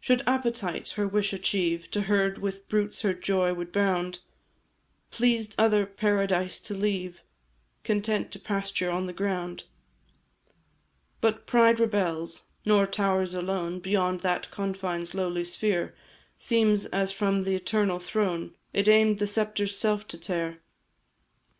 [0.00, 4.20] "Should appetite her wish achieve, To herd with brutes her joy would bound;
[5.10, 7.22] Pleased other paradise to leave,
[7.82, 9.64] Content to pasture on the ground.
[11.20, 15.96] "But pride rebels, nor towers alone Beyond that confine's lowly sphere
[16.38, 20.58] Seems as from the Eternal Throne It aim'd the sceptre's self to tear.